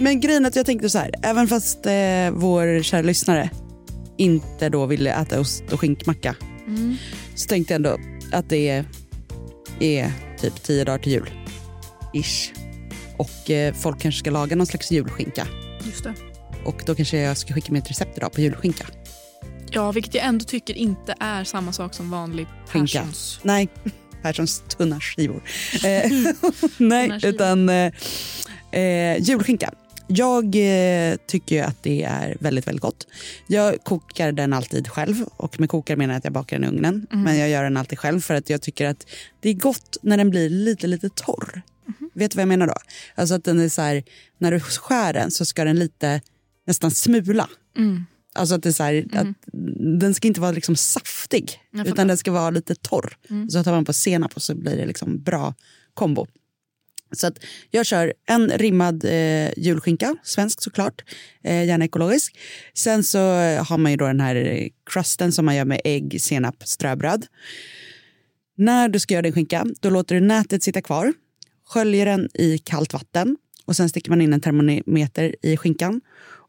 Men 0.00 0.20
grejen 0.20 0.46
att 0.46 0.56
jag 0.56 0.66
tänkte 0.66 0.90
så 0.90 0.98
här, 0.98 1.10
även 1.22 1.48
fast 1.48 1.86
eh, 1.86 2.30
vår 2.32 2.82
kära 2.82 3.02
lyssnare 3.02 3.50
inte 4.16 4.68
då 4.68 4.86
ville 4.86 5.12
äta 5.14 5.40
ost 5.40 5.72
och 5.72 5.80
skinkmacka 5.80 6.36
Mm. 6.66 6.96
så 7.34 7.48
tänkte 7.48 7.72
jag 7.72 7.76
ändå 7.76 7.98
att 8.32 8.48
det 8.48 8.68
är, 8.68 8.84
är 9.80 10.12
typ 10.40 10.62
tio 10.62 10.84
dagar 10.84 10.98
till 10.98 11.12
jul. 11.12 11.30
Ish. 12.14 12.52
Och 13.16 13.50
eh, 13.50 13.74
folk 13.74 14.00
kanske 14.00 14.18
ska 14.18 14.30
laga 14.30 14.56
någon 14.56 14.66
slags 14.66 14.90
julskinka. 14.90 15.46
Just 15.84 16.04
det. 16.04 16.14
Och 16.64 16.82
då 16.86 16.94
kanske 16.94 17.18
jag 17.18 17.36
ska 17.36 17.54
skicka 17.54 17.72
med 17.72 17.82
ett 17.82 17.90
recept 17.90 18.16
idag 18.18 18.32
på 18.32 18.40
julskinka. 18.40 18.86
Ja, 19.70 19.92
vilket 19.92 20.14
jag 20.14 20.24
ändå 20.24 20.44
tycker 20.44 20.74
inte 20.74 21.14
är 21.20 21.44
samma 21.44 21.72
sak 21.72 21.94
som 21.94 22.10
vanlig 22.10 22.46
Skinka. 22.66 22.98
Perssons. 23.00 23.40
Nej, 23.42 23.68
Perssons 24.22 24.60
tunna 24.76 25.00
skivor. 25.00 25.42
Eh, 25.84 26.10
nej, 26.78 27.08
Tunna 27.08 27.20
skivor. 27.20 27.34
utan 27.34 27.68
eh, 27.68 27.92
eh, 28.72 29.22
julskinka. 29.22 29.70
Jag 30.12 30.44
eh, 30.44 31.16
tycker 31.26 31.56
ju 31.56 31.62
att 31.62 31.82
det 31.82 32.02
är 32.02 32.36
väldigt, 32.40 32.66
väldigt 32.66 32.82
gott. 32.82 33.06
Jag 33.46 33.84
kokar 33.84 34.32
den 34.32 34.52
alltid 34.52 34.88
själv. 34.88 35.24
Och 35.36 35.60
med 35.60 35.70
kokar 35.70 35.96
menar 35.96 36.14
jag 36.14 36.18
att 36.18 36.24
jag 36.24 36.32
bakar 36.32 36.58
den 36.58 36.64
i 36.64 36.76
ugnen. 36.76 37.06
Men 37.10 37.38
jag 37.38 37.48
gör 37.48 37.62
den 37.62 37.76
alltid 37.76 37.98
själv 37.98 38.20
för 38.20 38.34
att 38.34 38.50
jag 38.50 38.62
tycker 38.62 38.86
att 38.86 39.06
det 39.40 39.48
är 39.48 39.54
gott 39.54 39.96
när 40.02 40.16
den 40.16 40.30
blir 40.30 40.50
lite, 40.50 40.86
lite 40.86 41.08
torr. 41.08 41.62
Vet 42.14 42.30
du 42.30 42.36
vad 42.36 42.42
jag 42.42 42.48
menar 42.48 42.66
då? 42.66 42.74
Alltså 43.14 43.34
att 43.34 43.44
den 43.44 43.60
är 43.60 43.68
så 43.68 43.82
här, 43.82 44.02
när 44.38 44.52
du 44.52 44.60
skär 44.60 45.12
den 45.12 45.30
så 45.30 45.44
ska 45.44 45.64
den 45.64 45.78
lite 45.78 46.20
nästan 46.66 46.90
smula. 46.90 47.48
Mm. 47.76 48.06
Alltså 48.34 48.54
att 48.54 48.62
det 48.62 48.68
är 48.68 48.72
så 48.72 48.82
här, 48.82 49.06
att 49.12 49.26
den 50.00 50.14
ska 50.14 50.28
inte 50.28 50.40
vara 50.40 50.52
liksom 50.52 50.76
saftig 50.76 51.60
utan 51.86 52.06
den 52.06 52.16
ska 52.16 52.32
vara 52.32 52.50
lite 52.50 52.74
torr. 52.74 53.16
Mm. 53.30 53.50
Så 53.50 53.64
tar 53.64 53.72
man 53.72 53.84
på 53.84 53.92
senap 53.92 54.36
och 54.36 54.42
så 54.42 54.54
blir 54.54 54.76
det 54.76 54.86
liksom 54.86 55.22
bra 55.22 55.54
kombo. 55.94 56.26
Så 57.12 57.26
att 57.26 57.38
jag 57.70 57.86
kör 57.86 58.12
en 58.26 58.50
rimmad 58.50 59.04
eh, 59.04 59.50
julskinka, 59.56 60.16
svensk 60.22 60.62
såklart, 60.62 61.02
eh, 61.44 61.64
gärna 61.64 61.84
ekologisk. 61.84 62.38
Sen 62.74 63.04
så 63.04 63.18
har 63.58 63.78
man 63.78 63.92
ju 63.92 63.96
då 63.96 64.06
den 64.06 64.20
här 64.20 64.68
crusten 64.90 65.32
som 65.32 65.44
man 65.44 65.56
gör 65.56 65.64
med 65.64 65.80
ägg, 65.84 66.20
senap, 66.20 66.56
ströbröd. 66.64 67.26
När 68.56 68.88
du 68.88 68.98
ska 68.98 69.14
göra 69.14 69.22
din 69.22 69.32
skinka, 69.32 69.66
då 69.80 69.90
låter 69.90 70.14
du 70.14 70.20
nätet 70.20 70.62
sitta 70.62 70.82
kvar, 70.82 71.12
sköljer 71.68 72.06
den 72.06 72.28
i 72.34 72.58
kallt 72.58 72.92
vatten 72.92 73.36
och 73.64 73.76
sen 73.76 73.88
sticker 73.88 74.10
man 74.10 74.20
in 74.20 74.32
en 74.32 74.40
termometer 74.40 75.36
i 75.42 75.56
skinkan. 75.56 76.00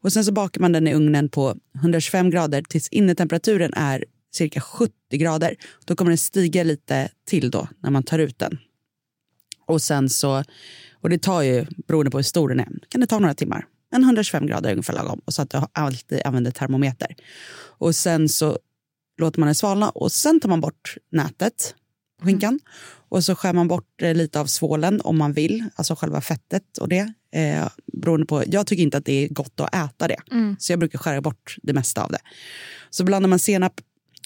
Och 0.02 0.12
sen 0.12 0.24
så 0.24 0.32
bakar 0.32 0.60
man 0.60 0.72
den 0.72 0.88
i 0.88 0.94
ugnen 0.94 1.28
på 1.28 1.56
125 1.74 2.30
grader 2.30 2.62
tills 2.62 2.88
innertemperaturen 2.88 3.72
är 3.74 4.04
cirka 4.34 4.60
70 4.60 4.92
grader. 5.10 5.56
Då 5.84 5.96
kommer 5.96 6.10
den 6.10 6.18
stiga 6.18 6.62
lite 6.62 7.08
till 7.26 7.50
då 7.50 7.68
när 7.82 7.90
man 7.90 8.02
tar 8.02 8.18
ut 8.18 8.38
den. 8.38 8.58
Och 9.72 9.82
sen 9.82 10.08
så, 10.08 10.44
och 11.00 11.08
det 11.08 11.18
tar 11.22 11.42
ju, 11.42 11.66
beroende 11.86 12.10
på 12.10 12.18
hur 12.18 12.22
stor 12.22 12.48
den 12.48 12.60
är, 12.60 12.68
kan 12.88 13.00
det 13.00 13.06
ta 13.06 13.18
några 13.18 13.34
timmar. 13.34 13.66
En 13.94 14.02
125 14.04 14.46
grader 14.46 14.68
är 14.68 14.72
ungefär 14.72 14.92
lagom. 14.94 15.20
Och 15.24 15.34
så 15.34 15.42
att 15.42 15.50
du 15.50 15.58
alltid 15.72 16.22
använder 16.24 16.50
termometer. 16.50 17.14
Och 17.78 17.94
sen 17.94 18.28
så 18.28 18.58
låter 19.18 19.40
man 19.40 19.46
den 19.46 19.54
svalna 19.54 19.90
och 19.90 20.12
sen 20.12 20.40
tar 20.40 20.48
man 20.48 20.60
bort 20.60 20.96
nätet 21.12 21.74
på 22.20 22.26
skinkan. 22.26 22.60
Och 23.08 23.24
så 23.24 23.34
skär 23.34 23.52
man 23.52 23.68
bort 23.68 24.02
eh, 24.02 24.14
lite 24.14 24.40
av 24.40 24.46
svålen 24.46 25.00
om 25.00 25.18
man 25.18 25.32
vill, 25.32 25.64
alltså 25.74 25.94
själva 25.94 26.20
fettet 26.20 26.78
och 26.78 26.88
det. 26.88 27.12
Eh, 27.34 27.68
beroende 27.92 28.26
på, 28.26 28.42
jag 28.46 28.66
tycker 28.66 28.82
inte 28.82 28.96
att 28.96 29.04
det 29.04 29.24
är 29.24 29.28
gott 29.28 29.60
att 29.60 29.74
äta 29.74 30.08
det, 30.08 30.16
Mm. 30.30 30.56
så 30.58 30.72
jag 30.72 30.78
brukar 30.78 30.98
skära 30.98 31.20
bort 31.20 31.56
det 31.62 31.72
mesta 31.72 32.04
av 32.04 32.10
det. 32.12 32.20
Så 32.90 33.04
blandar 33.04 33.28
man 33.28 33.38
senap, 33.38 33.80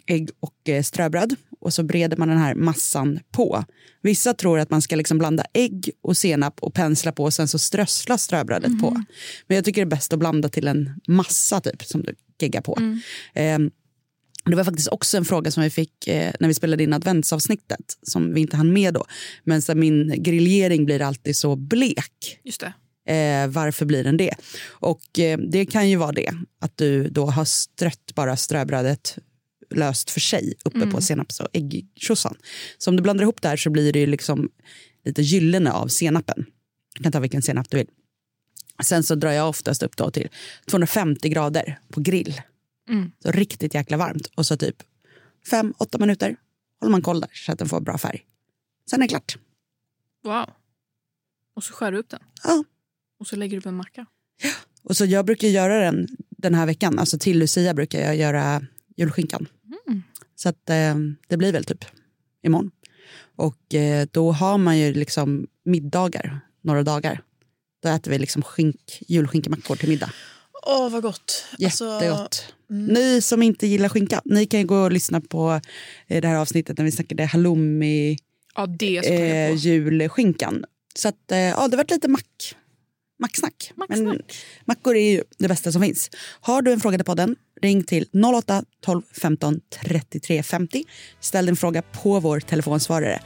ägg 0.06 0.30
och 0.40 0.68
eh, 0.68 0.82
ströbröd 0.82 1.36
och 1.60 1.74
så 1.74 1.82
breder 1.82 2.16
man 2.16 2.28
den 2.28 2.38
här 2.38 2.54
massan 2.54 3.20
på. 3.30 3.64
Vissa 4.02 4.34
tror 4.34 4.58
att 4.58 4.70
man 4.70 4.82
ska 4.82 4.96
liksom 4.96 5.18
blanda 5.18 5.44
ägg 5.52 5.90
och 6.02 6.16
senap 6.16 6.60
och 6.60 6.74
pensla 6.74 7.12
på 7.12 7.24
och 7.24 7.34
sen 7.34 7.48
så 7.48 7.58
strössla 7.58 8.18
ströbrödet 8.18 8.80
på. 8.80 8.90
Men 9.46 9.54
jag 9.54 9.64
tycker 9.64 9.80
det 9.80 9.88
är 9.88 9.96
bäst 9.96 10.12
att 10.12 10.18
blanda 10.18 10.48
till 10.48 10.68
en 10.68 11.00
massa 11.08 11.60
typ 11.60 11.82
som 11.82 12.02
du 12.02 12.14
geggar 12.40 12.60
på. 12.60 12.78
Ehm, 13.34 13.70
det 14.44 14.56
var 14.56 14.64
faktiskt 14.64 14.88
också 14.88 15.16
en 15.16 15.24
fråga 15.24 15.50
som 15.50 15.62
vi 15.62 15.70
fick 15.70 16.08
eh, 16.08 16.32
när 16.40 16.48
vi 16.48 16.54
spelade 16.54 16.82
in 16.82 16.92
adventsavsnittet 16.92 17.98
som 18.02 18.34
vi 18.34 18.40
inte 18.40 18.56
hann 18.56 18.72
med 18.72 18.94
då. 18.94 19.04
Men 19.44 19.62
så 19.62 19.74
min 19.74 20.22
grillering 20.22 20.84
blir 20.84 21.02
alltid 21.02 21.36
så 21.36 21.56
blek. 21.56 22.40
Just 22.44 22.60
det. 22.60 22.72
Eh, 23.12 23.48
varför 23.48 23.86
blir 23.86 24.04
den 24.04 24.16
det? 24.16 24.34
Och 24.68 25.18
eh, 25.18 25.38
det 25.38 25.66
kan 25.66 25.90
ju 25.90 25.96
vara 25.96 26.12
det 26.12 26.30
att 26.60 26.76
du 26.76 27.08
då 27.08 27.26
har 27.26 27.44
strött 27.44 28.14
bara 28.14 28.36
ströbrödet 28.36 29.18
löst 29.70 30.10
för 30.10 30.20
sig 30.20 30.54
uppe 30.64 30.86
på 30.86 31.00
senaps 31.00 31.40
och 31.40 31.48
äggtjosan. 31.52 32.36
Så 32.78 32.90
om 32.90 32.96
du 32.96 33.02
blandar 33.02 33.22
ihop 33.22 33.42
det 33.42 33.48
här 33.48 33.56
så 33.56 33.70
blir 33.70 33.92
det 33.92 33.98
ju 33.98 34.06
liksom 34.06 34.50
lite 35.04 35.22
gyllene 35.22 35.72
av 35.72 35.88
senapen. 35.88 36.46
Du 36.94 37.02
kan 37.02 37.12
ta 37.12 37.20
vilken 37.20 37.42
senap 37.42 37.70
du 37.70 37.76
vill. 37.76 37.88
Sen 38.84 39.02
så 39.02 39.14
drar 39.14 39.32
jag 39.32 39.48
oftast 39.48 39.82
upp 39.82 39.96
då 39.96 40.10
till 40.10 40.28
250 40.66 41.28
grader 41.28 41.78
på 41.88 42.00
grill. 42.00 42.40
Mm. 42.88 43.12
Så 43.22 43.30
riktigt 43.30 43.74
jäkla 43.74 43.96
varmt. 43.96 44.26
Och 44.26 44.46
så 44.46 44.56
typ 44.56 44.76
5-8 45.50 46.00
minuter 46.00 46.36
håller 46.80 46.90
man 46.90 47.02
koll 47.02 47.20
där 47.20 47.30
så 47.32 47.52
att 47.52 47.58
den 47.58 47.68
får 47.68 47.80
bra 47.80 47.98
färg. 47.98 48.24
Sen 48.90 49.02
är 49.02 49.04
det 49.04 49.08
klart. 49.08 49.38
Wow. 50.24 50.50
Och 51.56 51.64
så 51.64 51.72
skär 51.72 51.92
du 51.92 51.98
upp 51.98 52.08
den. 52.08 52.20
Ja. 52.44 52.64
Och 53.20 53.26
så 53.26 53.36
lägger 53.36 53.56
du 53.56 53.58
upp 53.58 53.66
en 53.66 53.74
macka. 53.74 54.06
Och 54.82 54.96
så 54.96 55.04
jag 55.04 55.26
brukar 55.26 55.48
göra 55.48 55.80
den 55.80 56.06
den 56.30 56.54
här 56.54 56.66
veckan. 56.66 56.98
Alltså 56.98 57.18
till 57.18 57.38
Lucia 57.38 57.74
brukar 57.74 58.00
jag 58.00 58.16
göra 58.16 58.62
julskinkan. 58.96 59.46
Mm. 60.36 60.38
Så 60.38 60.48
att 60.48 60.70
eh, 60.70 60.94
det 61.28 61.36
blir 61.36 61.52
väl 61.52 61.64
typ 61.64 61.84
imorgon. 62.42 62.70
Och 63.36 63.74
eh, 63.74 64.06
då 64.10 64.32
har 64.32 64.58
man 64.58 64.78
ju 64.78 64.92
liksom 64.92 65.46
middagar 65.64 66.40
några 66.62 66.82
dagar. 66.82 67.20
Då 67.82 67.88
äter 67.88 68.10
vi 68.10 68.18
liksom 68.18 68.42
skink, 68.42 69.02
julskinkemackor 69.08 69.76
till 69.76 69.88
middag. 69.88 70.10
Åh, 70.66 70.90
vad 70.90 71.02
gott. 71.02 71.44
Jättegott. 71.58 72.54
Ni 72.68 73.20
som 73.20 73.42
inte 73.42 73.66
gillar 73.66 73.88
skinka, 73.88 74.22
ni 74.24 74.46
kan 74.46 74.66
gå 74.66 74.76
och 74.76 74.92
lyssna 74.92 75.20
på 75.20 75.60
eh, 76.06 76.20
det 76.20 76.28
här 76.28 76.36
avsnittet 76.36 76.78
när 76.78 76.84
vi 76.84 76.92
snackade 76.92 77.24
halloumi 77.24 78.18
Ja, 78.56 78.68
eh, 78.80 79.54
julskinkan. 79.54 80.64
Så 80.94 81.08
att, 81.08 81.32
eh, 81.32 81.38
ja, 81.38 81.68
det 81.68 81.76
varit 81.76 81.90
lite 81.90 82.08
mack, 82.08 82.56
macksnack. 83.18 83.72
Macksnack. 83.74 84.04
Men 84.04 84.22
mackor 84.64 84.96
är 84.96 85.10
ju 85.10 85.22
det 85.38 85.48
bästa 85.48 85.72
som 85.72 85.82
finns. 85.82 86.10
Har 86.40 86.62
du 86.62 86.72
en 86.72 86.80
fråga 86.80 86.98
till 86.98 87.04
podden, 87.04 87.36
ring 87.62 87.84
till 87.84 88.06
08 88.36 88.64
12 88.84 89.02
15 89.20 89.60
33 89.84 90.42
50. 90.42 90.84
Ställ 91.20 91.46
din 91.46 91.56
fråga 91.56 91.82
på 91.82 92.20
vår 92.20 92.40
telefonsvarare. 92.40 93.20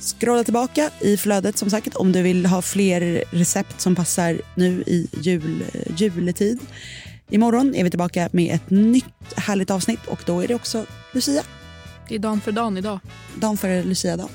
Scrolla 0.00 0.44
tillbaka 0.44 0.90
i 1.00 1.16
flödet 1.16 1.58
som 1.58 1.70
sagt 1.70 1.96
om 1.96 2.12
du 2.12 2.22
vill 2.22 2.46
ha 2.46 2.62
fler 2.62 3.24
recept 3.30 3.80
som 3.80 3.94
passar 3.94 4.40
nu 4.54 4.82
i 4.86 5.08
jul, 5.20 5.64
juletid. 5.96 6.58
Imorgon 7.30 7.74
är 7.74 7.84
vi 7.84 7.90
tillbaka 7.90 8.28
med 8.32 8.54
ett 8.54 8.70
nytt 8.70 9.04
härligt 9.36 9.70
avsnitt 9.70 10.06
och 10.06 10.20
då 10.26 10.40
är 10.40 10.48
det 10.48 10.54
också 10.54 10.86
Lucia. 11.12 11.42
Det 12.08 12.14
är 12.14 12.18
dan 12.18 12.40
för 12.40 12.52
dan 12.52 12.76
idag. 12.76 13.00
Dan 13.34 13.56
före 13.56 13.82
Lucia-dagen. 13.82 14.30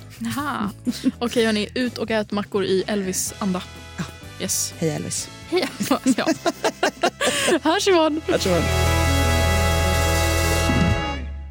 Okej 1.19 1.45
hörni, 1.45 1.69
ut 1.75 1.97
och 1.97 2.11
ät 2.11 2.31
mackor 2.31 2.63
i 2.63 2.83
Elvis-anda. 2.87 3.63
Ja. 3.97 4.03
Yes. 4.41 4.73
Hej 4.77 4.89
Elvis. 4.89 5.29
Hej. 5.49 5.67
ja. 6.17 6.27
Hörs 7.61 7.87
imorgon. 7.87 8.21